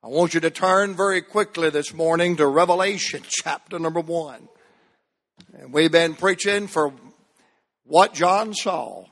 [0.00, 4.48] I want you to turn very quickly this morning to Revelation chapter number one.
[5.58, 6.92] And we've been preaching for
[7.84, 9.06] what John saw.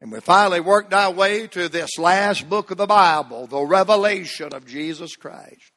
[0.00, 4.52] And we finally worked our way to this last book of the Bible, the revelation
[4.52, 5.70] of Jesus Christ.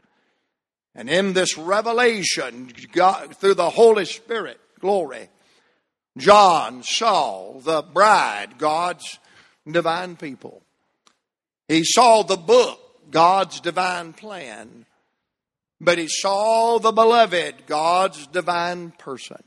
[0.96, 5.30] And in this revelation, God, through the Holy Spirit, glory,
[6.18, 9.20] John saw the bride, God's
[9.70, 10.64] divine people.
[11.68, 12.80] He saw the book,
[13.12, 14.86] God's divine plan.
[15.80, 19.44] But he saw the beloved, God's divine person.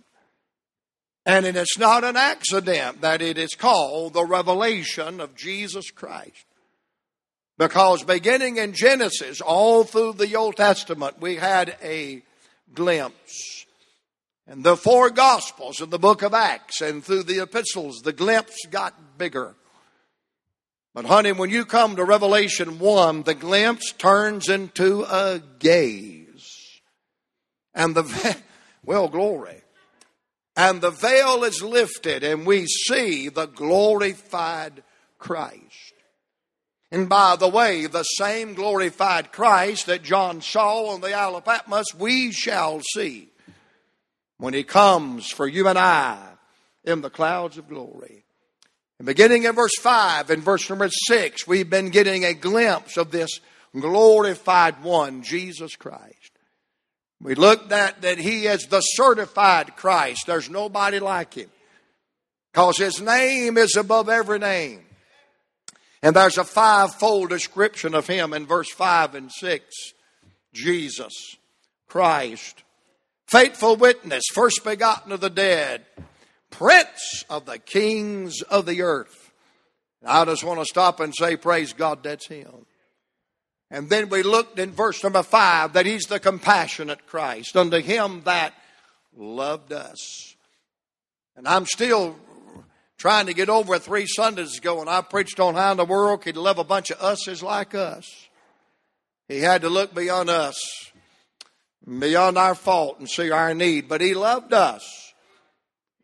[1.24, 6.44] And it is not an accident that it is called the revelation of Jesus Christ.
[7.58, 12.22] Because beginning in Genesis, all through the Old Testament, we had a
[12.74, 13.64] glimpse.
[14.46, 18.58] And the four Gospels and the book of Acts and through the epistles, the glimpse
[18.70, 19.54] got bigger.
[20.96, 26.80] But honey, when you come to Revelation 1, the glimpse turns into a gaze.
[27.74, 28.36] And the,
[28.82, 29.60] well, glory
[30.56, 34.82] and the veil is lifted and we see the glorified
[35.18, 35.92] Christ.
[36.90, 41.44] And by the way, the same glorified Christ that John saw on the Isle of
[41.44, 43.28] Patmos, we shall see
[44.38, 46.16] when he comes for you and I
[46.84, 48.25] in the clouds of glory.
[48.98, 53.10] And beginning in verse 5 and verse number 6, we've been getting a glimpse of
[53.10, 53.40] this
[53.78, 56.32] glorified one, Jesus Christ.
[57.20, 60.26] We looked at that he is the certified Christ.
[60.26, 61.50] There's nobody like him.
[62.52, 64.80] Because his name is above every name.
[66.02, 69.92] And there's a fivefold description of him in verse 5 and 6.
[70.52, 71.36] Jesus,
[71.86, 72.62] Christ,
[73.26, 75.84] faithful witness, first begotten of the dead,
[76.50, 79.32] prince of the kings of the earth.
[80.04, 82.66] I just want to stop and say, Praise God, that's him.
[83.70, 88.22] And then we looked in verse number five that he's the compassionate Christ unto him
[88.24, 88.54] that
[89.16, 90.34] loved us.
[91.36, 92.16] And I'm still
[92.96, 96.22] trying to get over three Sundays ago when I preached on how in the world
[96.22, 98.28] could love a bunch of us's like us.
[99.28, 100.92] He had to look beyond us,
[101.84, 105.05] beyond our fault and see our need, but he loved us.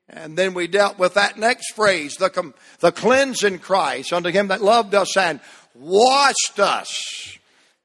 [0.09, 4.61] And then we dealt with that next phrase, the, the cleansing Christ unto him that
[4.61, 5.41] loved us and
[5.75, 7.39] washed us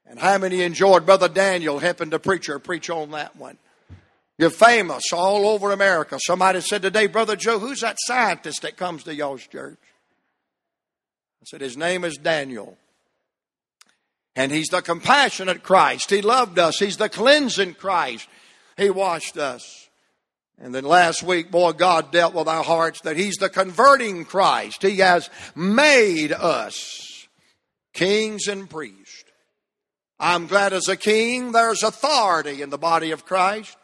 [0.10, 3.58] and how many enjoyed Brother Daniel helping the preacher preach on that one?
[4.38, 6.18] You're famous all over America.
[6.22, 9.80] Somebody said today, Brother Joe, who's that scientist that comes to y'all's church?
[11.42, 12.78] I said, his name is Daniel.
[14.36, 16.12] And he's the compassionate Christ.
[16.12, 16.78] He loved us.
[16.78, 18.28] He's the cleansing Christ.
[18.78, 19.87] He washed us.
[20.60, 24.82] And then last week, boy, God dealt with our hearts that He's the converting Christ.
[24.82, 27.28] He has made us
[27.94, 29.24] kings and priests.
[30.20, 33.78] I'm glad as a king there's authority in the body of Christ.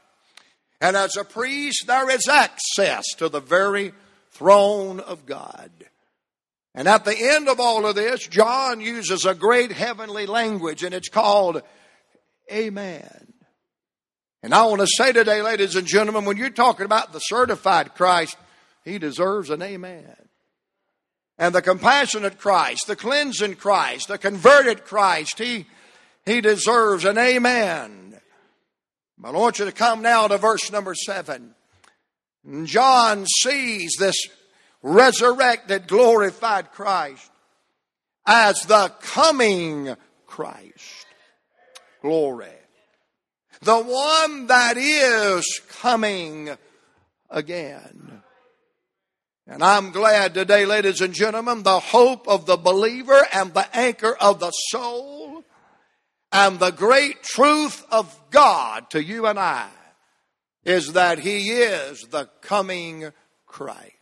[0.82, 3.94] And as a priest, there is access to the very
[4.32, 5.72] throne of God.
[6.76, 10.94] And at the end of all of this, John uses a great heavenly language, and
[10.94, 11.62] it's called
[12.52, 13.23] Amen.
[14.44, 17.96] And I want to say today, ladies and gentlemen, when you're talking about the certified
[17.96, 18.38] Christ,
[18.86, 20.16] he deserves an Amen.
[21.40, 25.66] And the compassionate Christ, the cleansing Christ, the converted Christ, he
[26.26, 28.20] he deserves an amen.
[29.18, 31.54] But I want you to come now to verse number seven.
[32.64, 34.16] John sees this
[34.82, 37.30] resurrected, glorified Christ
[38.26, 39.96] as the coming
[40.28, 41.06] Christ.
[42.02, 42.48] Glory.
[43.64, 46.50] The one that is coming
[47.30, 48.22] again.
[49.48, 54.16] And I'm glad today, ladies and gentlemen, the hope of the believer and the anchor
[54.20, 55.46] of the soul
[56.34, 59.70] and the great truth of God to you and I
[60.66, 63.12] is that He is the coming
[63.46, 63.94] Christ.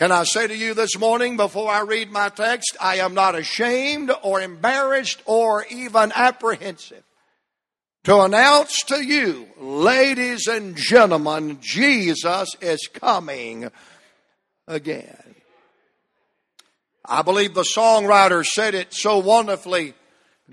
[0.00, 3.36] Can I say to you this morning before I read my text, I am not
[3.36, 7.04] ashamed or embarrassed or even apprehensive
[8.04, 13.70] to announce to you, ladies and gentlemen, Jesus is coming
[14.66, 15.34] again.
[17.04, 19.94] I believe the songwriter said it so wonderfully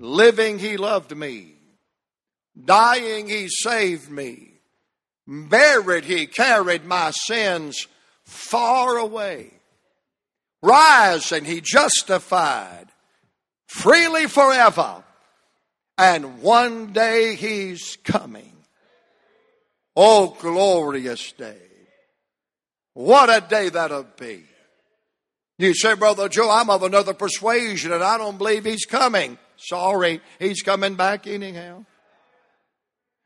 [0.00, 1.54] Living, he loved me.
[2.62, 4.52] Dying, he saved me.
[5.26, 7.86] Buried, he carried my sins
[8.24, 9.50] far away.
[10.62, 12.86] Rising, he justified
[13.66, 15.04] freely forever.
[15.98, 18.52] And one day he's coming.
[19.96, 21.58] Oh, glorious day.
[22.94, 24.44] What a day that'll be.
[25.58, 29.38] You say, Brother Joe, I'm of another persuasion and I don't believe he's coming.
[29.56, 31.84] Sorry, he's coming back anyhow.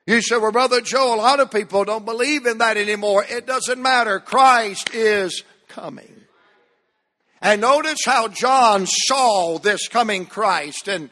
[0.07, 3.25] You say, well, Brother Joe, a lot of people don't believe in that anymore.
[3.29, 4.19] It doesn't matter.
[4.19, 6.23] Christ is coming.
[7.43, 10.89] And notice how John saw this coming Christ.
[10.89, 11.11] And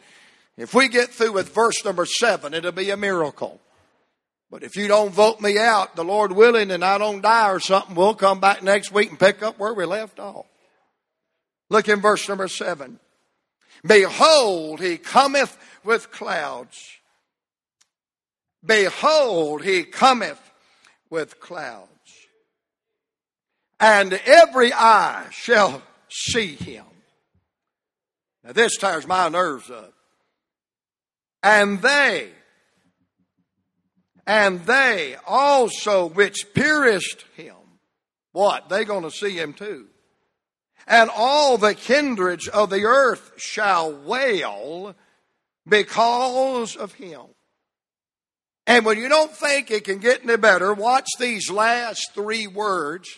[0.61, 3.59] if we get through with verse number seven, it'll be a miracle.
[4.51, 7.61] But if you don't vote me out, the Lord willing, and I don't die or
[7.61, 10.45] something, we'll come back next week and pick up where we left off.
[11.71, 13.01] Look in verse number seven.
[13.87, 16.79] Behold, he cometh with clouds.
[18.63, 20.41] Behold, he cometh
[21.09, 21.89] with clouds.
[23.81, 25.81] And every eye shall
[26.11, 26.85] see him.
[28.45, 29.95] Now this tires my nerves up.
[31.43, 32.29] And they,
[34.27, 37.55] and they also which pierced him,
[38.33, 38.69] what?
[38.69, 39.87] They gonna see him too.
[40.87, 44.95] And all the kindreds of the earth shall wail
[45.67, 47.23] because of him.
[48.67, 53.09] And when you don't think it can get any better, watch these last three words.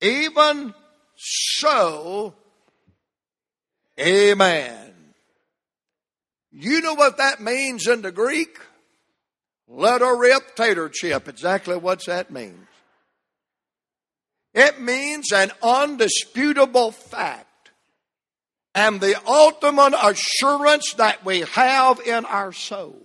[0.00, 0.74] Even
[1.16, 2.34] so,
[3.98, 4.81] amen.
[6.52, 8.58] You know what that means in the Greek?
[9.66, 11.28] Let a rip tater chip.
[11.28, 12.68] Exactly what that means.
[14.54, 17.70] It means an undisputable fact
[18.74, 23.02] and the ultimate assurance that we have in our soul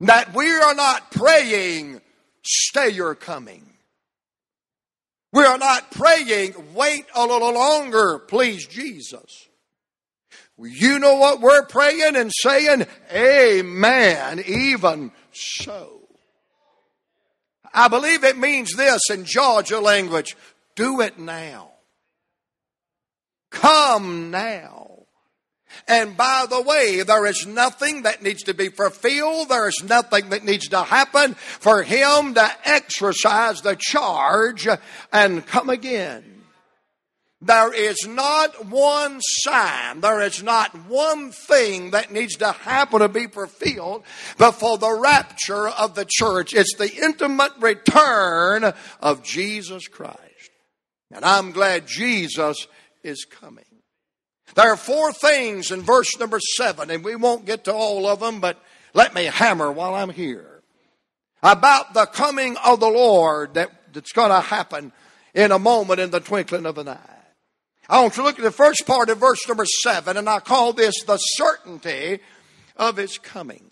[0.00, 2.00] that we are not praying,
[2.44, 3.64] stay your coming.
[5.32, 9.48] We are not praying, wait a little longer, please Jesus.
[10.58, 12.86] You know what we're praying and saying?
[13.12, 16.00] Amen, even so.
[17.72, 20.36] I believe it means this in Georgia language
[20.76, 21.72] do it now.
[23.50, 24.84] Come now.
[25.88, 29.48] And by the way, there is nothing that needs to be fulfilled.
[29.48, 34.68] There is nothing that needs to happen for him to exercise the charge
[35.12, 36.33] and come again.
[37.44, 43.08] There is not one sign, there is not one thing that needs to happen to
[43.08, 44.04] be fulfilled
[44.38, 46.54] before the rapture of the church.
[46.54, 50.20] It's the intimate return of Jesus Christ.
[51.12, 52.66] And I'm glad Jesus
[53.02, 53.64] is coming.
[54.54, 58.20] There are four things in verse number seven, and we won't get to all of
[58.20, 58.58] them, but
[58.94, 60.62] let me hammer while I'm here.
[61.42, 64.92] About the coming of the Lord that, that's going to happen
[65.34, 67.13] in a moment in the twinkling of an eye.
[67.88, 70.72] I want to look at the first part of verse number seven, and I call
[70.72, 72.20] this the certainty
[72.76, 73.70] of his coming.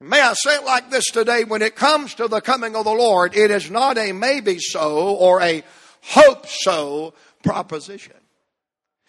[0.00, 2.92] May I say it like this today when it comes to the coming of the
[2.92, 5.62] Lord, it is not a maybe so or a
[6.02, 8.14] hope so proposition.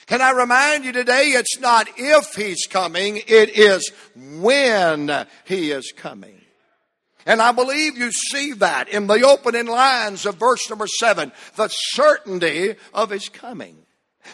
[0.08, 5.94] Can I remind you today, it's not if he's coming, it is when he is
[5.96, 6.42] coming.
[7.28, 11.68] And I believe you see that in the opening lines of verse number seven, the
[11.68, 13.78] certainty of his coming.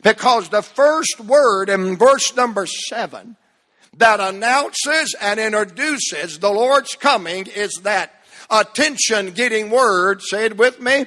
[0.04, 3.38] Because the first word in verse number seven
[3.98, 8.12] that announces and introduces the Lord's coming is that
[8.50, 11.06] attention getting word, say it with me,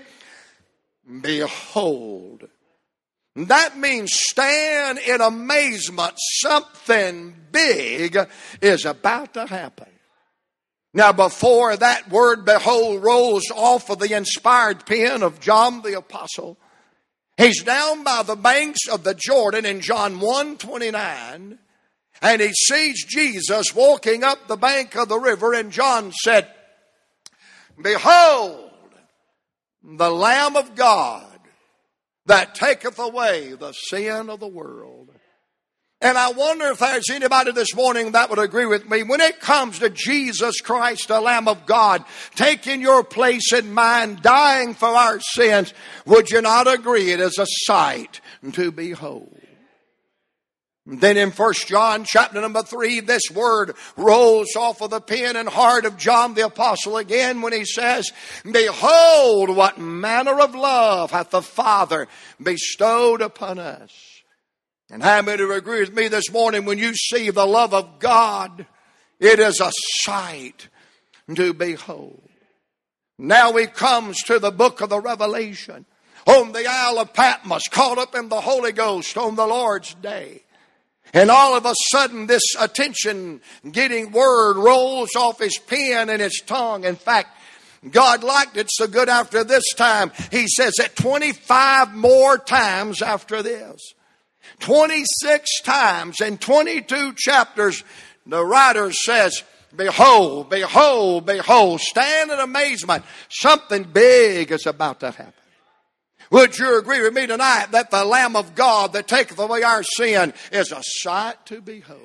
[1.21, 2.49] behold.
[3.37, 6.15] That means stand in amazement.
[6.17, 8.19] Something big
[8.61, 9.87] is about to happen.
[10.93, 16.59] Now, before that word behold rolls off of the inspired pen of John the Apostle,
[17.39, 21.59] he's down by the banks of the Jordan in John 1 29,
[22.21, 26.47] and he sees Jesus walking up the bank of the river, and John said,
[27.81, 28.71] Behold,
[29.83, 31.39] the Lamb of God
[32.27, 35.11] that taketh away the sin of the world.
[36.01, 39.03] And I wonder if there's anybody this morning that would agree with me.
[39.03, 42.05] When it comes to Jesus Christ, the Lamb of God,
[42.37, 45.75] taking your place in mine, dying for our sins,
[46.07, 48.21] would you not agree it is a sight
[48.53, 49.35] to behold?
[50.87, 55.49] Then in First John chapter number three, this word rolls off of the pen and
[55.49, 58.11] heart of John the apostle again when he says,
[58.51, 62.07] Behold what manner of love hath the Father
[62.41, 64.18] bestowed upon us.
[64.91, 68.67] And how many agree with me this morning when you see the love of God,
[69.21, 69.71] it is a
[70.03, 70.69] sight
[71.35, 72.23] to behold.
[73.19, 75.85] Now he comes to the book of the Revelation
[76.27, 80.43] on the Isle of Patmos, caught up in the Holy Ghost on the Lord's day.
[81.13, 83.41] And all of a sudden, this attention
[83.71, 86.85] getting word rolls off his pen and his tongue.
[86.85, 87.29] In fact,
[87.91, 90.13] God liked it so good after this time.
[90.31, 93.95] He says that 25 more times after this.
[94.61, 97.85] 26 times in 22 chapters,
[98.27, 99.43] the writer says,
[99.75, 103.05] Behold, behold, behold, stand in amazement.
[103.29, 105.33] Something big is about to happen.
[106.31, 109.83] Would you agree with me tonight that the Lamb of God that taketh away our
[109.83, 112.01] sin is a sight to behold?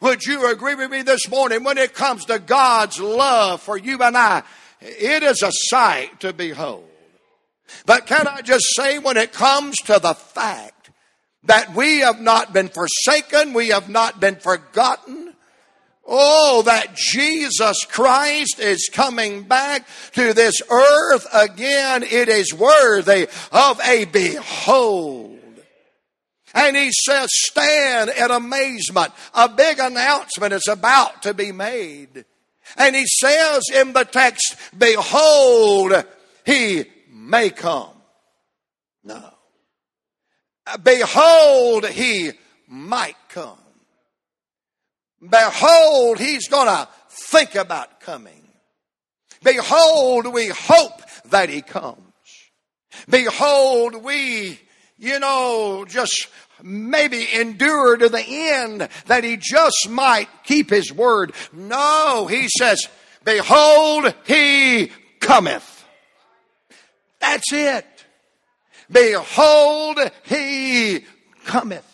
[0.00, 4.02] Would you agree with me this morning when it comes to God's love for you
[4.02, 4.42] and I?
[4.80, 6.88] It is a sight to behold.
[7.86, 10.77] But can I just say when it comes to the fact
[11.44, 15.28] that we have not been forsaken, we have not been forgotten,
[16.10, 22.02] Oh, that Jesus Christ is coming back to this earth again.
[22.02, 25.38] It is worthy of a behold.
[26.54, 29.12] And he says, stand in amazement.
[29.34, 32.24] A big announcement is about to be made.
[32.78, 35.92] And he says in the text, behold,
[36.46, 37.92] he may come.
[39.04, 39.30] No.
[40.82, 42.32] Behold, he
[42.66, 43.58] might come.
[45.20, 48.42] Behold, he's going to think about coming.
[49.42, 52.02] Behold, we hope that he comes.
[53.08, 54.58] Behold, we,
[54.98, 56.28] you know, just
[56.62, 61.32] maybe endure to the end that he just might keep his word.
[61.52, 62.86] No, he says,
[63.24, 65.84] behold, he cometh.
[67.20, 67.86] That's it.
[68.90, 71.04] Behold, he
[71.44, 71.84] cometh.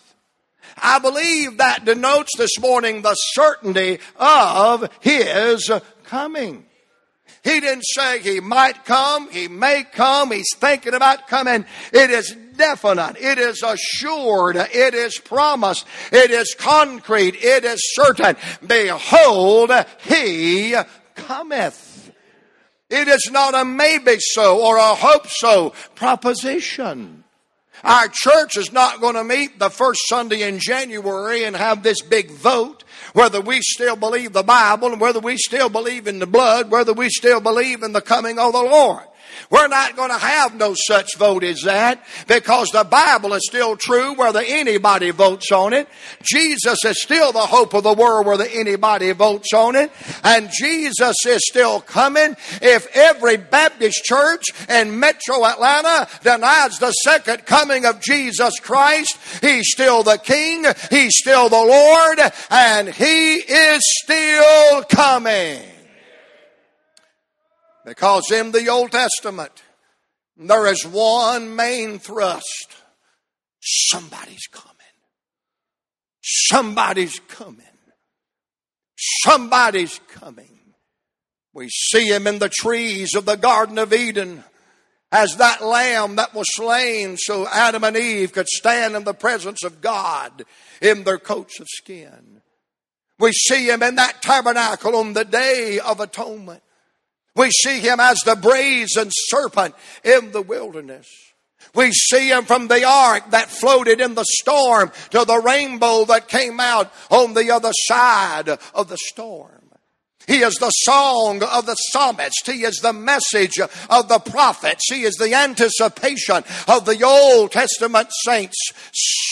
[0.77, 5.71] I believe that denotes this morning the certainty of his
[6.03, 6.65] coming.
[7.43, 11.65] He didn't say he might come, he may come, he's thinking about coming.
[11.93, 18.35] It is definite, it is assured, it is promised, it is concrete, it is certain.
[18.65, 20.75] Behold, he
[21.13, 21.84] cometh.
[22.95, 27.25] It is not a maybe so or a hope so proposition.
[27.83, 32.01] Our church is not going to meet the first Sunday in January and have this
[32.01, 36.27] big vote whether we still believe the Bible and whether we still believe in the
[36.27, 39.03] blood, whether we still believe in the coming of the Lord.
[39.49, 43.77] We're not going to have no such vote as that because the Bible is still
[43.77, 45.87] true whether anybody votes on it.
[46.23, 49.91] Jesus is still the hope of the world whether anybody votes on it.
[50.23, 52.35] And Jesus is still coming.
[52.61, 59.69] If every Baptist church in metro Atlanta denies the second coming of Jesus Christ, He's
[59.71, 65.74] still the King, He's still the Lord, and He is still coming.
[67.85, 69.63] Because in the Old Testament,
[70.35, 72.75] there is one main thrust.
[73.61, 74.73] Somebody's coming.
[76.21, 77.61] Somebody's coming.
[78.97, 80.49] Somebody's coming.
[81.53, 84.43] We see him in the trees of the Garden of Eden
[85.11, 89.63] as that lamb that was slain so Adam and Eve could stand in the presence
[89.63, 90.43] of God
[90.81, 92.41] in their coats of skin.
[93.19, 96.63] We see him in that tabernacle on the day of atonement.
[97.35, 101.07] We see him as the brazen serpent in the wilderness.
[101.73, 106.29] We see him from the ark that floated in the storm to the rainbow that
[106.29, 109.51] came out on the other side of the storm.
[110.27, 112.47] He is the song of the psalmist.
[112.47, 114.91] He is the message of the prophets.
[114.91, 118.57] He is the anticipation of the Old Testament saints.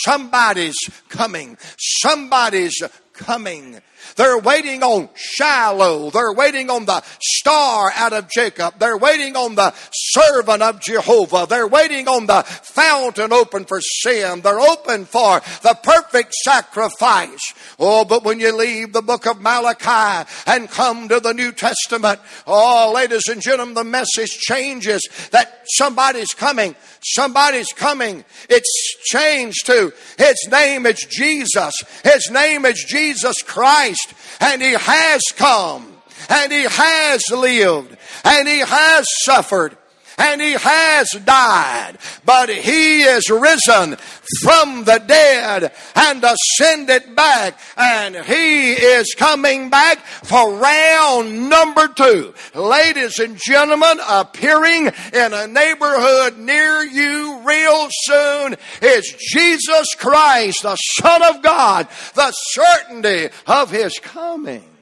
[0.03, 0.77] Somebody's
[1.09, 1.57] coming.
[1.79, 2.79] Somebody's
[3.13, 3.81] coming.
[4.15, 6.09] They're waiting on Shiloh.
[6.11, 8.79] They're waiting on the star out of Jacob.
[8.79, 11.45] They're waiting on the servant of Jehovah.
[11.49, 14.41] They're waiting on the fountain open for sin.
[14.41, 17.53] They're open for the perfect sacrifice.
[17.79, 22.19] Oh, but when you leave the book of Malachi and come to the New Testament,
[22.47, 26.75] oh, ladies and gentlemen, the message changes that somebody's coming.
[27.01, 28.23] Somebody's coming.
[28.49, 31.73] It's changed to His name is Jesus.
[32.03, 33.92] His name is Jesus Christ.
[34.39, 35.93] And He has come.
[36.29, 37.97] And He has lived.
[38.23, 39.77] And He has suffered
[40.17, 43.97] and he has died, but he is risen
[44.41, 52.33] from the dead and ascended back, and he is coming back for round number two.
[52.53, 60.75] Ladies and gentlemen, appearing in a neighborhood near you real soon is Jesus Christ, the
[60.75, 64.72] Son of God, the certainty of his coming.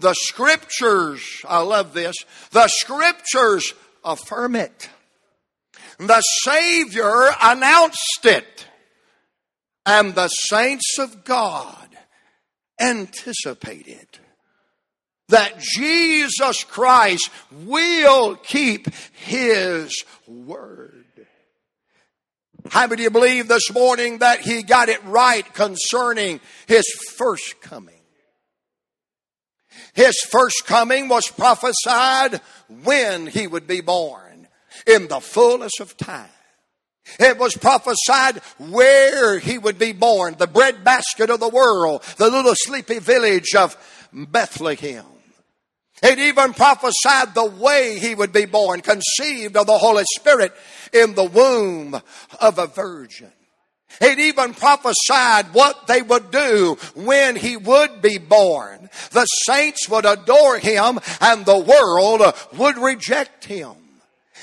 [0.00, 2.14] The scriptures, I love this,
[2.52, 3.74] the scriptures
[4.04, 4.88] affirm it.
[5.98, 8.66] The Savior announced it.
[9.84, 11.88] And the saints of God
[12.80, 14.06] anticipated
[15.28, 21.06] that Jesus Christ will keep His word.
[22.70, 26.84] How many of you believe this morning that he got it right concerning his
[27.16, 27.97] first coming?
[29.94, 32.40] His first coming was prophesied
[32.82, 34.48] when he would be born
[34.86, 36.30] in the fullness of time.
[37.18, 42.54] It was prophesied where he would be born, the breadbasket of the world, the little
[42.54, 43.76] sleepy village of
[44.12, 45.04] Bethlehem.
[46.02, 50.52] It even prophesied the way he would be born, conceived of the Holy Spirit
[50.92, 52.00] in the womb
[52.40, 53.32] of a virgin.
[54.00, 58.90] It even prophesied what they would do when he would be born.
[59.10, 62.22] The saints would adore him and the world
[62.56, 63.74] would reject him.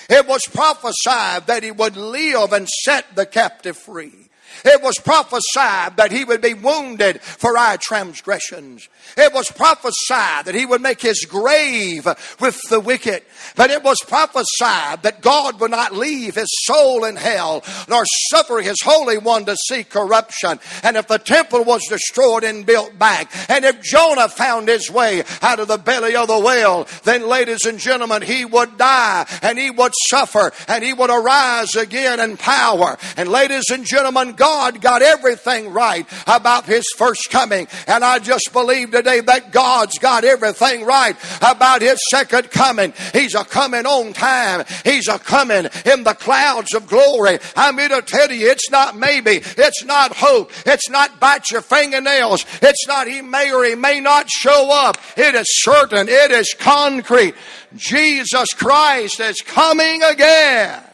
[0.09, 4.29] It was prophesied that he would live and set the captive free.
[4.63, 8.87] It was prophesied that he would be wounded for our transgressions.
[9.17, 12.05] It was prophesied that he would make his grave
[12.39, 13.23] with the wicked.
[13.55, 18.61] But it was prophesied that God would not leave his soul in hell, nor suffer
[18.61, 20.59] his Holy One to see corruption.
[20.83, 25.23] And if the temple was destroyed and built back, and if Jonah found his way
[25.41, 29.57] out of the belly of the whale, then ladies and gentlemen, he would die and
[29.57, 32.97] he would suffer and he would arise again in power.
[33.17, 34.44] And ladies and gentlemen, God
[34.81, 37.67] got everything right about his first coming.
[37.87, 42.93] And I just believe today that God's got everything right about his second coming.
[43.13, 44.65] He's a coming on time.
[44.83, 47.39] He's a coming in the clouds of glory.
[47.55, 49.41] I'm here to tell you, it's not maybe.
[49.57, 50.51] It's not hope.
[50.65, 52.45] It's not bite your fingernails.
[52.61, 54.97] It's not he may or he may not show up.
[55.17, 56.07] It is certain.
[56.09, 57.35] It is concrete.
[57.75, 60.84] Jesus Christ is coming again.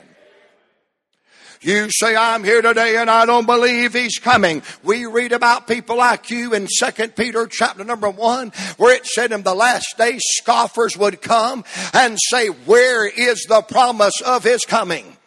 [1.64, 4.64] You say, I'm here today and I don't believe he's coming.
[4.84, 9.32] We read about people like you in 2 Peter chapter number 1, where it said
[9.32, 11.64] in the last days scoffers would come
[11.94, 15.18] and say, Where is the promise of his coming?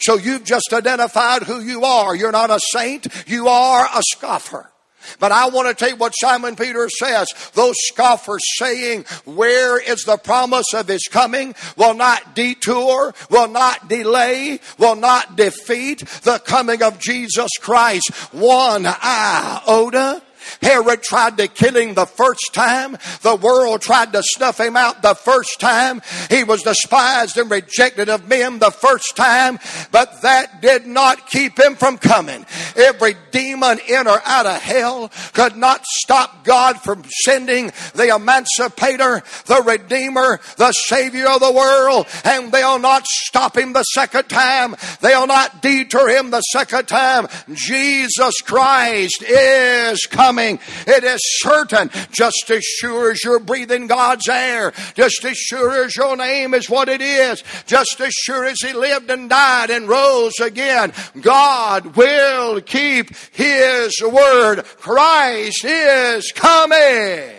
[0.00, 2.14] So you've just identified who you are.
[2.14, 4.70] You're not a saint, you are a scoffer.
[5.18, 7.28] But I want to take what Simon Peter says.
[7.54, 11.54] Those scoffers saying, where is the promise of his coming?
[11.76, 18.10] Will not detour, will not delay, will not defeat the coming of Jesus Christ.
[18.32, 20.22] One iota
[20.62, 22.96] Herod tried to kill him the first time.
[23.22, 26.02] The world tried to snuff him out the first time.
[26.30, 29.58] He was despised and rejected of men the first time,
[29.90, 32.46] but that did not keep him from coming.
[32.76, 39.22] Every demon in or out of hell could not stop God from sending the emancipator,
[39.46, 44.76] the redeemer, the savior of the world, and they'll not stop him the second time.
[45.00, 47.28] They'll not deter him the second time.
[47.52, 50.58] Jesus Christ is coming coming.
[50.86, 55.96] It is certain, just as sure as you're breathing God's air, just as sure as
[55.96, 59.88] your name is what it is, just as sure as He lived and died and
[59.88, 64.64] rose again, God will keep His word.
[64.78, 67.34] Christ is coming.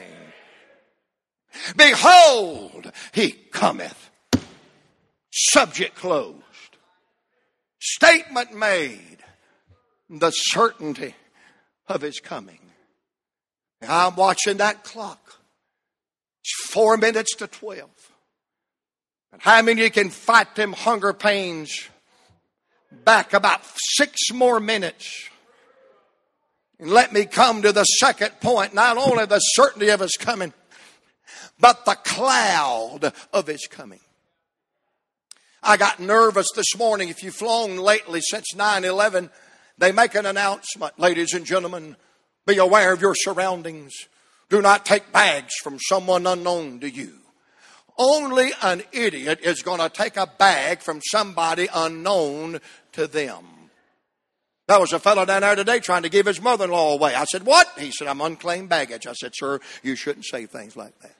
[1.76, 4.10] Behold, He cometh.
[5.32, 6.36] Subject closed.
[7.80, 9.06] Statement made.
[10.10, 11.14] The certainty
[11.88, 12.59] of His coming.
[13.88, 15.40] I'm watching that clock.
[16.42, 17.90] It's four minutes to 12.
[19.32, 21.88] And how many you can fight them hunger pains
[23.06, 23.62] back about
[23.96, 25.30] six more minutes?
[26.80, 28.74] And let me come to the second point.
[28.74, 30.54] Not only the certainty of his coming,
[31.60, 34.00] but the cloud of his coming.
[35.62, 37.10] I got nervous this morning.
[37.10, 39.30] If you've flown lately since 9 11,
[39.78, 41.98] they make an announcement, ladies and gentlemen.
[42.50, 43.94] Be aware of your surroundings.
[44.50, 47.14] Do not take bags from someone unknown to you.
[47.96, 52.60] Only an idiot is going to take a bag from somebody unknown
[52.94, 53.46] to them.
[54.68, 57.14] There was a fellow down there today trying to give his mother in law away.
[57.14, 57.68] I said, What?
[57.78, 59.06] He said, I'm unclaimed baggage.
[59.06, 61.16] I said, Sir, you shouldn't say things like that.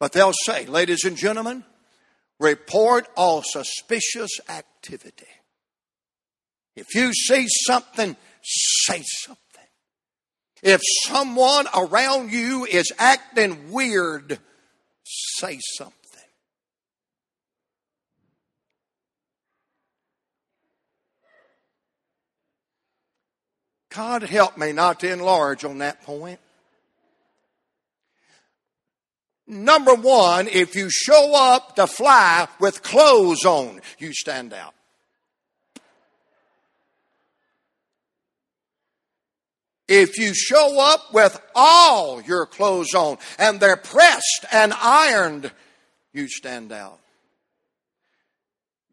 [0.00, 1.62] But they'll say, Ladies and gentlemen,
[2.40, 5.28] report all suspicious activity.
[6.74, 9.40] If you see something say something.
[10.62, 14.38] If someone around you is acting weird,
[15.04, 15.94] say something.
[23.90, 26.38] God help me not to enlarge on that point.
[29.48, 34.74] Number one, if you show up to fly with clothes on, you stand out.
[39.92, 45.50] If you show up with all your clothes on and they're pressed and ironed,
[46.12, 47.00] you stand out.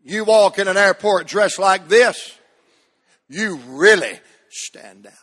[0.03, 2.35] You walk in an airport dressed like this,
[3.29, 5.13] you really stand out.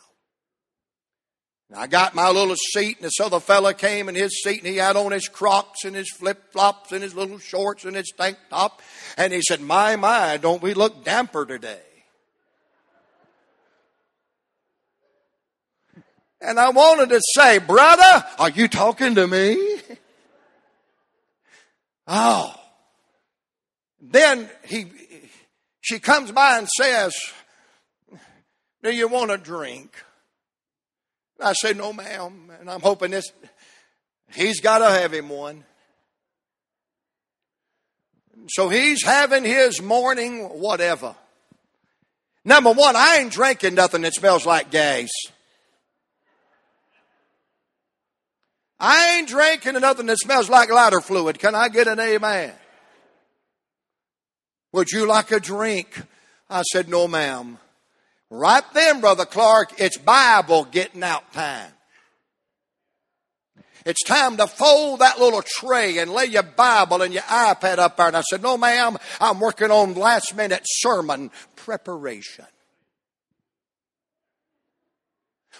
[1.75, 4.77] I got my little seat, and this other fella came in his seat, and he
[4.77, 8.37] had on his Crocs and his flip flops and his little shorts and his tank
[8.49, 8.81] top.
[9.17, 11.81] And he said, My, my, don't we look damper today?
[16.41, 19.79] And I wanted to say, Brother, are you talking to me?
[22.07, 22.53] Oh.
[23.99, 24.85] Then he,
[25.81, 27.15] she comes by and says,
[28.83, 29.95] Do you want a drink?
[31.41, 32.51] I say, No, ma'am.
[32.59, 33.31] And I'm hoping this,
[34.31, 35.63] he's got to have him one.
[38.49, 41.15] So he's having his morning whatever.
[42.43, 45.09] Number one, I ain't drinking nothing that smells like gas.
[48.79, 51.39] I ain't drinking nothing that smells like lighter fluid.
[51.39, 52.53] Can I get an amen?
[54.73, 56.01] Would you like a drink?
[56.49, 57.57] I said, No, ma'am.
[58.29, 61.71] Right then, Brother Clark, it's Bible getting out time.
[63.85, 67.97] It's time to fold that little tray and lay your Bible and your iPad up
[67.97, 68.07] there.
[68.07, 72.45] And I said, No, ma'am, I'm working on last minute sermon preparation.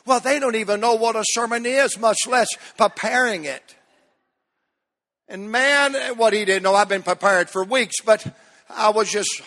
[0.06, 3.76] Well, they don't even know what a sermon is, much less preparing it.
[5.28, 8.26] And man, what he didn't know, I've been prepared for weeks, but
[8.70, 9.42] I was just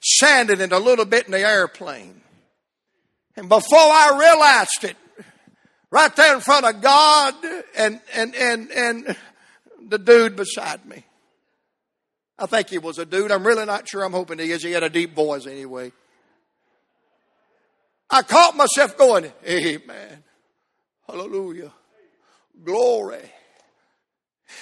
[0.00, 2.20] sanding it a little bit in the airplane.
[3.36, 4.96] And before I realized it,
[5.90, 7.34] right there in front of God
[7.76, 9.16] and, and, and, and
[9.88, 11.04] the dude beside me.
[12.38, 13.32] I think he was a dude.
[13.32, 14.04] I'm really not sure.
[14.04, 14.62] I'm hoping he is.
[14.62, 15.92] He had a deep voice anyway.
[18.10, 20.24] I caught myself going, Amen.
[21.06, 21.72] Hallelujah.
[22.64, 23.30] Glory.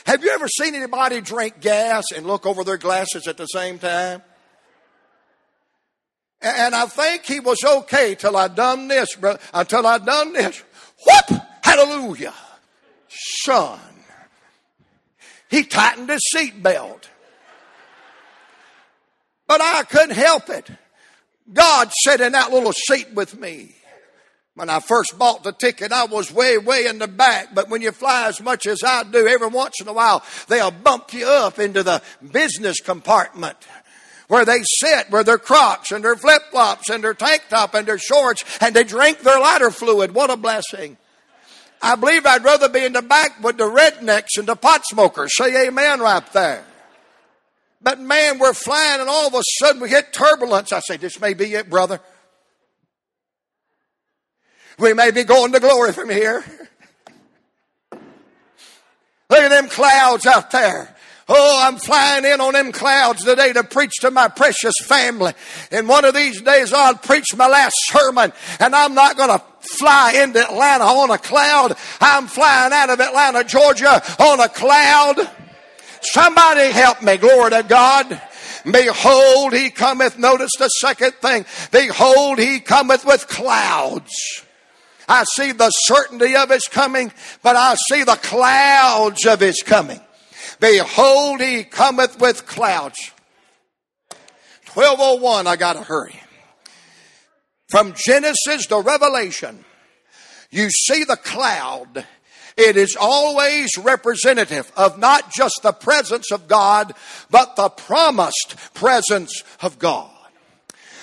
[0.06, 3.78] Have you ever seen anybody drink gas and look over their glasses at the same
[3.78, 4.22] time?
[6.40, 9.38] And I think he was okay till I done this, brother.
[9.52, 10.62] Uh, Until I done this.
[11.06, 11.40] Whoop!
[11.62, 12.34] Hallelujah.
[13.08, 13.80] Son.
[15.48, 17.04] He tightened his seatbelt.
[19.46, 20.70] But I couldn't help it.
[21.52, 23.74] God sat in that little seat with me.
[24.54, 27.54] When I first bought the ticket, I was way, way in the back.
[27.54, 30.70] But when you fly as much as I do, every once in a while, they'll
[30.70, 32.00] bump you up into the
[32.32, 33.56] business compartment
[34.28, 37.86] where they sit with their crocs and their flip flops and their tank top and
[37.86, 40.14] their shorts and they drink their lighter fluid.
[40.14, 40.96] What a blessing.
[41.82, 45.36] I believe I'd rather be in the back with the rednecks and the pot smokers.
[45.36, 46.64] Say amen right there.
[47.84, 50.72] But man, we're flying and all of a sudden we hit turbulence.
[50.72, 52.00] I say, this may be it, brother.
[54.78, 56.42] We may be going to glory from here.
[57.92, 60.96] Look at them clouds out there.
[61.28, 65.32] Oh, I'm flying in on them clouds today to preach to my precious family.
[65.70, 69.44] And one of these days I'll preach my last sermon and I'm not going to
[69.60, 71.76] fly into Atlanta on a cloud.
[72.00, 75.16] I'm flying out of Atlanta, Georgia on a cloud.
[76.04, 77.16] Somebody help me.
[77.16, 78.20] Glory to God.
[78.70, 80.18] Behold, he cometh.
[80.18, 81.44] Notice the second thing.
[81.70, 84.42] Behold, he cometh with clouds.
[85.08, 87.12] I see the certainty of his coming,
[87.42, 90.00] but I see the clouds of his coming.
[90.60, 93.12] Behold, he cometh with clouds.
[94.72, 96.18] 1201, I gotta hurry.
[97.68, 99.64] From Genesis to Revelation,
[100.50, 102.06] you see the cloud.
[102.56, 106.92] It is always representative of not just the presence of God,
[107.30, 110.13] but the promised presence of God.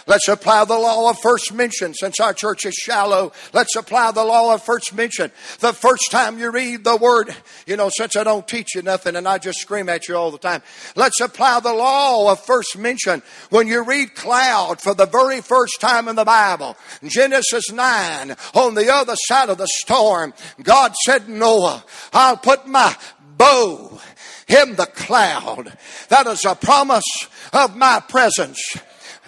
[0.08, 3.32] Let's apply the law of first mention since our church is shallow.
[3.54, 5.32] Let's apply the law of first mention.
[5.60, 7.36] The first time you read the word,
[7.66, 10.32] you know, since I don't teach you nothing and I just scream at you all
[10.32, 10.62] the time.
[10.96, 13.22] Let's apply the law of first mention.
[13.50, 18.76] When you read cloud for the very first time in the Bible, Genesis 9, on
[18.76, 21.84] the other side of the storm, God said, Noah,
[22.14, 22.96] I'll put my
[23.38, 24.00] bow
[24.48, 25.78] in the cloud.
[26.10, 28.62] That is a promise of my presence.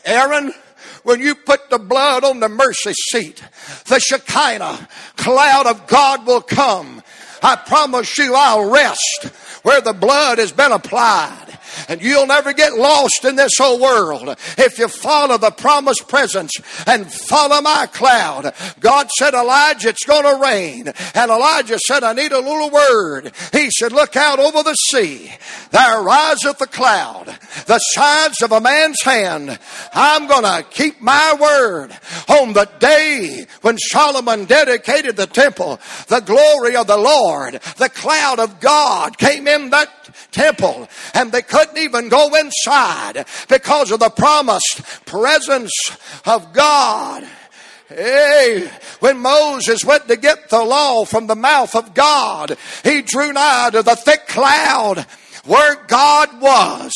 [0.05, 0.53] Aaron,
[1.03, 3.43] when you put the blood on the mercy seat,
[3.87, 4.87] the Shekinah
[5.17, 7.01] cloud of God will come.
[7.41, 9.25] I promise you I'll rest
[9.63, 11.42] where the blood has been applied.
[11.89, 16.51] And you'll never get lost in this whole world if you follow the promised presence
[16.87, 18.53] and follow my cloud.
[18.79, 20.87] God said, Elijah, it's going to rain.
[21.15, 23.31] And Elijah said, I need a little word.
[23.51, 25.31] He said, look out over the sea.
[25.71, 27.25] There riseth the cloud,
[27.65, 29.57] the size of a man's hand.
[29.93, 31.97] I'm going to keep my word
[32.29, 35.79] on the day when Solomon dedicated the temple.
[36.07, 41.41] The glory of the Lord, the cloud of God came in that temple and they
[41.41, 45.71] couldn't even go inside because of the promised presence
[46.25, 47.27] of God.
[47.89, 53.33] Hey, when Moses went to get the law from the mouth of God, he drew
[53.33, 55.05] nigh to the thick cloud
[55.45, 56.91] where God was.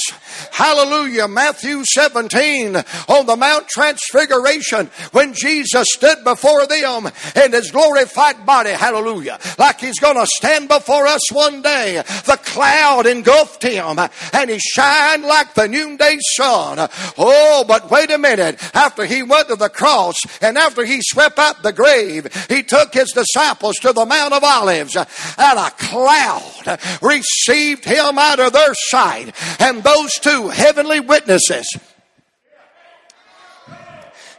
[0.52, 1.28] Hallelujah.
[1.28, 8.72] Matthew 17 on the Mount Transfiguration when Jesus stood before them in his glorified body.
[8.72, 9.40] Hallelujah.
[9.58, 12.04] Like he's going to stand before us one day.
[12.26, 14.00] The cloud engulfed him
[14.34, 16.90] and he shined like the noonday sun.
[17.18, 18.60] Oh, but wait a minute.
[18.76, 22.94] After he went to the cross and after he swept out the grave, he took
[22.94, 28.74] his disciples to the Mount of Olives and a cloud received him out of their
[28.74, 29.34] sight.
[29.60, 31.68] And those two heavenly witnesses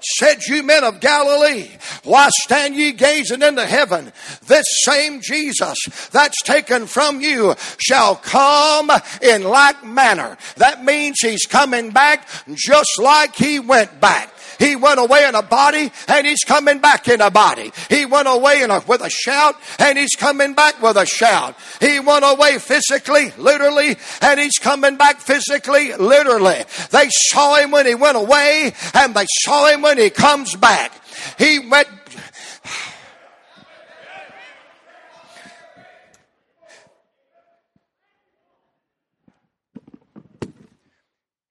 [0.00, 1.68] said, You men of Galilee,
[2.04, 4.12] why stand ye gazing into heaven?
[4.46, 5.78] This same Jesus
[6.12, 8.90] that's taken from you shall come
[9.22, 10.36] in like manner.
[10.56, 14.32] That means he's coming back just like he went back.
[14.58, 17.72] He went away in a body and he's coming back in a body.
[17.88, 21.56] He went away a, with a shout and he's coming back with a shout.
[21.80, 26.64] He went away physically, literally, and he's coming back physically, literally.
[26.90, 30.92] They saw him when he went away and they saw him when he comes back.
[31.38, 31.88] He went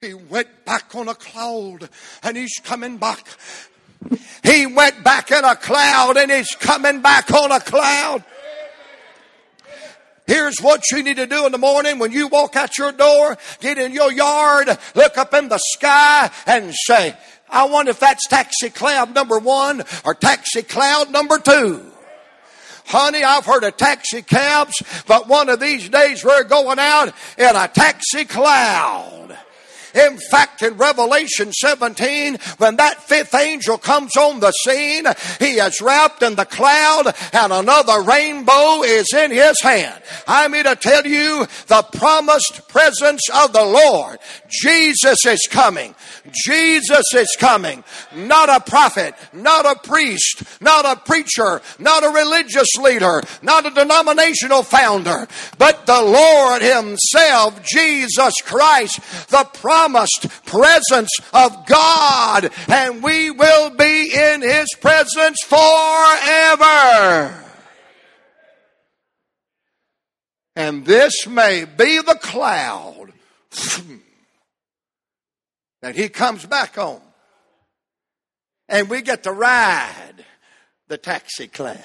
[0.08, 1.89] He went back on a cloud
[2.24, 3.28] and he's coming back.
[4.41, 8.24] He went back in a cloud and he's coming back on a cloud.
[10.26, 13.38] Here's what you need to do in the morning when you walk out your door,
[13.60, 17.13] get in your yard, look up in the sky and say,
[17.50, 21.84] I wonder if that's taxi cloud number one or taxi cloud number two.
[22.86, 27.56] Honey, I've heard of taxi cabs, but one of these days we're going out in
[27.58, 29.38] a taxi cloud.
[29.93, 35.06] In fact, in Revelation 17, when that fifth angel comes on the scene,
[35.39, 40.02] he is wrapped in the cloud and another rainbow is in his hand.
[40.28, 44.19] I mean to tell you the promised presence of the Lord.
[44.50, 45.95] Jesus is coming.
[46.32, 47.84] Jesus is coming.
[48.15, 53.71] Not a prophet, not a priest, not a preacher, not a religious leader, not a
[53.71, 59.77] denominational founder, but the Lord Himself, Jesus Christ, the promised
[60.46, 67.44] presence of God, and we will be in His presence forever.
[70.58, 73.13] And this may be the cloud
[75.84, 77.00] that he comes back on.
[78.68, 80.26] And we get to ride
[80.88, 81.78] the taxi cloud.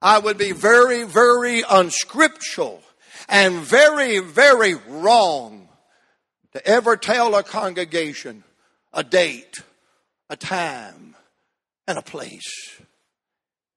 [0.00, 2.82] I would be very, very unscriptural
[3.30, 5.68] and very, very wrong
[6.52, 8.44] to ever tell a congregation
[8.92, 9.62] a date,
[10.28, 11.14] a time,
[11.86, 12.80] and a place.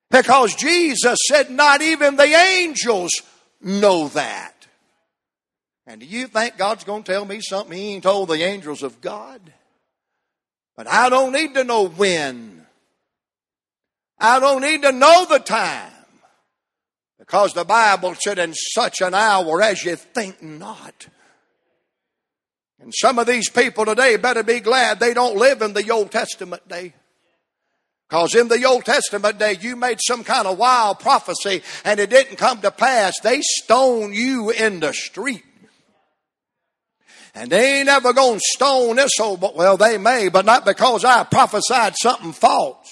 [0.10, 3.22] Because Jesus said, not even the angels
[3.62, 4.68] know that.
[5.86, 8.82] And do you think God's going to tell me something He ain't told the angels
[8.82, 9.42] of God?
[10.76, 12.66] But I don't need to know when.
[14.18, 15.93] I don't need to know the time.
[17.26, 21.08] Because the Bible said, in such an hour as you think not.
[22.82, 26.12] And some of these people today better be glad they don't live in the Old
[26.12, 26.94] Testament day.
[28.10, 32.10] Because in the Old Testament day, you made some kind of wild prophecy and it
[32.10, 33.14] didn't come to pass.
[33.24, 35.46] They stone you in the street.
[37.34, 41.24] And they ain't ever gonna stone this old, well, they may, but not because I
[41.24, 42.83] prophesied something false.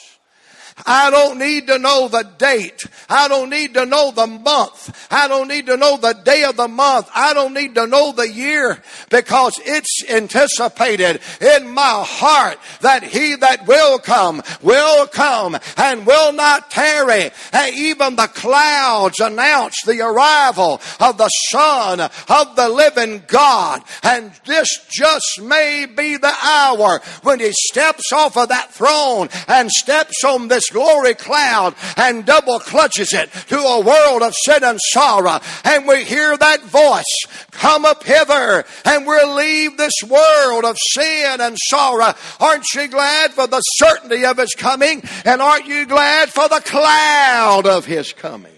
[0.85, 2.81] I don't need to know the date.
[3.09, 5.07] I don't need to know the month.
[5.11, 7.09] I don't need to know the day of the month.
[7.13, 13.35] I don't need to know the year because it's anticipated in my heart that he
[13.35, 17.31] that will come will come and will not tarry.
[17.51, 23.83] And even the clouds announce the arrival of the Son of the living God.
[24.03, 29.69] And this just may be the hour when he steps off of that throne and
[29.69, 34.79] steps on this glory cloud and double clutches it to a world of sin and
[34.81, 35.39] sorrow.
[35.63, 41.41] And we hear that voice, come up hither and we'll leave this world of sin
[41.41, 42.13] and sorrow.
[42.39, 45.03] Aren't you glad for the certainty of his coming?
[45.25, 48.51] And aren't you glad for the cloud of his coming?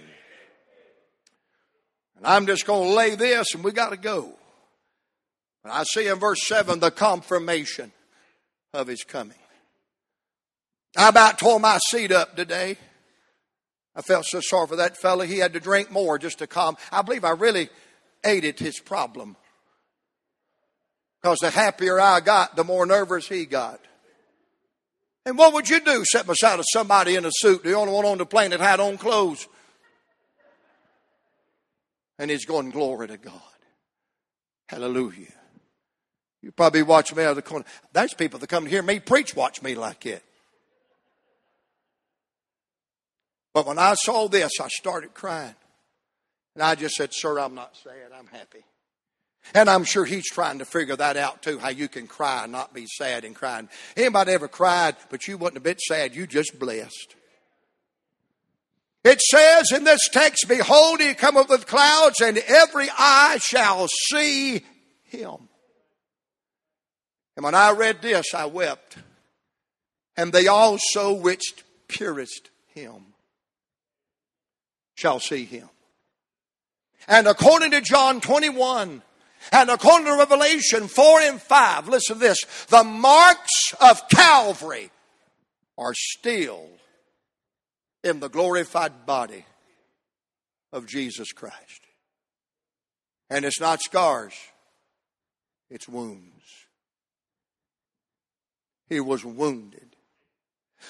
[2.18, 4.34] And I'm just going to lay this and we got to go.
[5.64, 7.92] And I see in verse 7 the confirmation
[8.74, 9.38] of his coming.
[10.96, 12.78] I about tore my seat up today.
[13.96, 15.24] I felt so sorry for that fellow.
[15.24, 16.78] He had to drink more just to calm.
[16.92, 17.70] I believe I really
[18.24, 19.36] aided his problem.
[21.22, 23.80] Because the happier I got, the more nervous he got.
[25.26, 26.04] And what would you do?
[26.06, 28.80] Sit beside of somebody in a suit, the only one on the plane that had
[28.80, 29.48] on clothes.
[32.20, 33.42] And he's going, Glory to God.
[34.68, 35.32] Hallelujah.
[36.42, 37.64] You probably watch me out of the corner.
[37.94, 40.24] There's people that come to hear me preach, watch me like it.
[43.54, 45.56] But when I saw this, I started crying.
[46.56, 48.12] And I just said, Sir, I'm not sad.
[48.18, 48.64] I'm happy.
[49.54, 52.52] And I'm sure he's trying to figure that out too, how you can cry and
[52.52, 53.70] not be sad and crying.
[53.98, 57.16] Anybody ever cried, but you wasn't a bit sad, you just blessed.
[59.04, 64.64] It says in this text, Behold, he cometh with clouds, and every eye shall see
[65.04, 65.50] him.
[67.36, 68.98] And when I read this, I wept.
[70.16, 71.44] And they also which
[71.90, 73.13] pierced him
[75.04, 75.68] shall see him.
[77.10, 79.02] And according to John 21,
[79.52, 82.38] and according to Revelation 4 and 5, listen to this
[82.70, 84.92] the marks of Calvary
[85.78, 86.70] are still
[88.02, 89.44] in the glorified body
[90.72, 91.82] of Jesus Christ.
[93.30, 94.34] And it's not scars,
[95.70, 96.46] it's wounds.
[98.88, 99.93] He was wounded.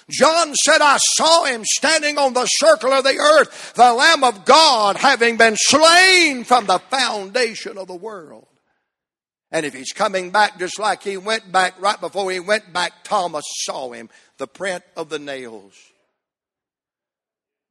[0.09, 4.45] John said, I saw him standing on the circle of the earth, the Lamb of
[4.45, 8.47] God, having been slain from the foundation of the world.
[9.51, 13.03] And if he's coming back just like he went back right before he went back,
[13.03, 15.73] Thomas saw him, the print of the nails,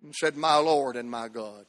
[0.02, 1.66] and said, My Lord and my God.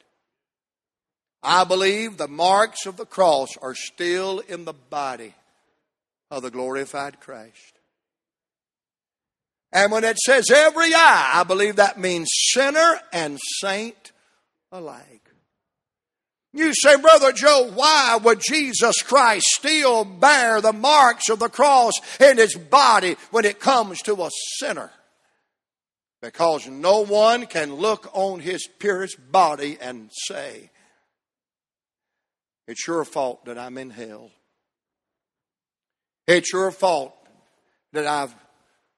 [1.42, 5.34] I believe the marks of the cross are still in the body
[6.32, 7.80] of the glorified Christ.
[9.74, 14.12] And when it says every eye, I believe that means sinner and saint
[14.72, 15.32] alike.
[16.54, 21.94] You say, Brother Joe, why would Jesus Christ still bear the marks of the cross
[22.20, 24.92] in his body when it comes to a sinner?
[26.22, 30.70] Because no one can look on his purest body and say,
[32.68, 34.30] It's your fault that I'm in hell.
[36.28, 37.16] It's your fault
[37.94, 38.36] that I've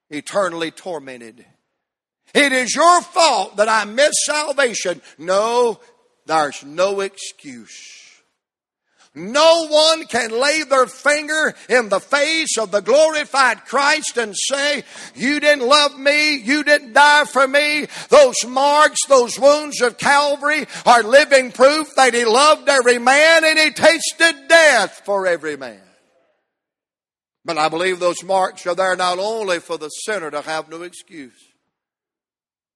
[0.09, 1.45] eternally tormented.
[2.33, 5.01] It is your fault that I missed salvation.
[5.17, 5.79] No,
[6.25, 7.95] there's no excuse.
[9.17, 14.83] No one can lay their finger in the face of the glorified Christ and say,
[15.15, 17.87] You didn't love me, you didn't die for me.
[18.09, 23.57] Those marks, those wounds of Calvary are living proof that He loved every man and
[23.57, 25.79] He tasted death for every man.
[27.45, 30.81] But I believe those marks are there not only for the sinner to have no
[30.81, 31.39] excuse,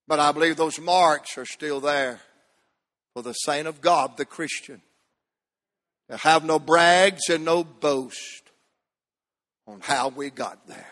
[0.08, 2.20] but I believe those marks are still there
[3.14, 4.82] for the saint of God, the Christian,
[6.10, 8.44] to have no brags and no boast
[9.68, 10.86] on how we got there.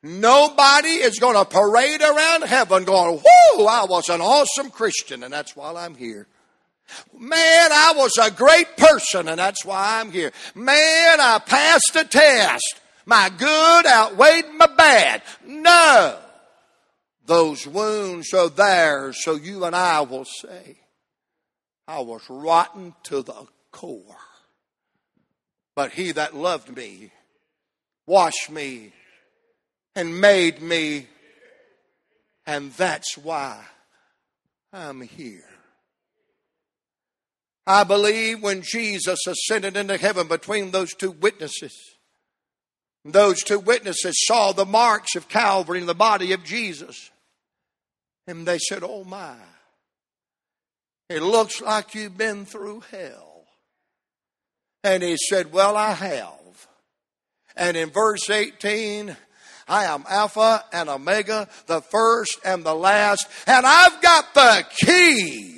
[0.00, 5.32] Nobody is going to parade around heaven going, whoo, I was an awesome Christian and
[5.32, 6.28] that's why I'm here.
[7.18, 10.32] Man, I was a great person and that's why I'm here.
[10.54, 12.80] Man, I passed the test.
[13.06, 15.22] My good outweighed my bad.
[15.46, 16.18] No.
[17.26, 20.76] Those wounds are there so you and I will say,
[21.86, 24.16] I was rotten to the core.
[25.74, 27.10] But he that loved me,
[28.06, 28.92] washed me,
[29.96, 31.08] and made me,
[32.46, 33.64] and that's why
[34.72, 35.44] I'm here.
[37.66, 41.74] I believe when Jesus ascended into heaven between those two witnesses,
[43.04, 47.10] those two witnesses saw the marks of Calvary in the body of Jesus.
[48.26, 49.36] And they said, Oh my,
[51.08, 53.44] it looks like you've been through hell.
[54.82, 56.68] And he said, Well, I have.
[57.56, 59.16] And in verse 18,
[59.68, 65.53] I am Alpha and Omega, the first and the last, and I've got the key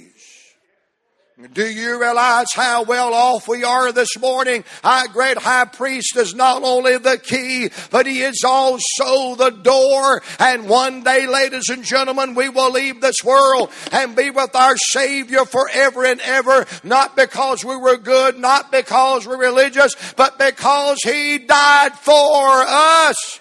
[1.52, 4.64] do you realize how well off we are this morning?
[4.82, 10.22] Our great high priest is not only the key, but he is also the door.
[10.38, 14.78] And one day, ladies and gentlemen, we will leave this world and be with our
[14.78, 20.98] Savior forever and ever, not because we were good, not because we're religious, but because
[21.04, 23.40] he died for us.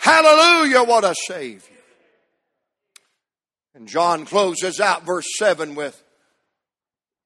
[0.00, 1.76] Hallelujah, what a Savior.
[3.72, 6.02] And John closes out verse 7 with,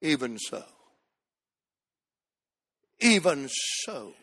[0.01, 0.63] even so.
[2.99, 4.13] Even so.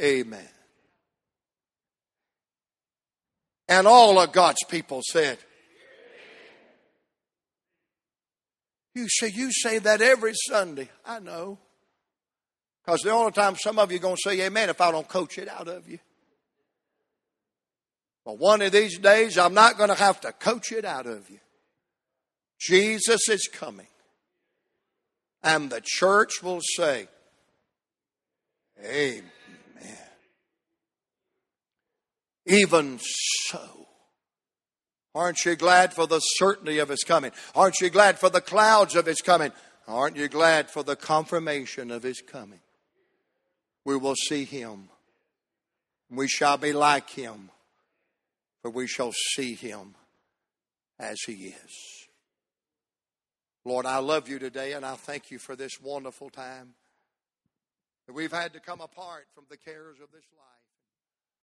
[0.00, 0.48] Amen.
[3.68, 5.38] And all of God's people said,
[8.94, 10.90] You say, you say that every Sunday.
[11.06, 11.58] I know.
[12.84, 15.08] Because the only time some of you are going to say amen if I don't
[15.08, 15.98] coach it out of you.
[18.24, 21.28] But one of these days, I'm not going to have to coach it out of
[21.30, 21.38] you.
[22.62, 23.88] Jesus is coming.
[25.42, 27.08] And the church will say,
[28.84, 29.24] Amen.
[32.46, 33.88] Even so.
[35.14, 37.32] Aren't you glad for the certainty of his coming?
[37.54, 39.52] Aren't you glad for the clouds of his coming?
[39.86, 42.60] Aren't you glad for the confirmation of his coming?
[43.84, 44.88] We will see him.
[46.10, 47.50] We shall be like him,
[48.62, 49.94] for we shall see him
[50.98, 52.01] as he is.
[53.64, 56.74] Lord, I love you today, and I thank you for this wonderful time
[58.06, 60.61] that we've had to come apart from the cares of this life.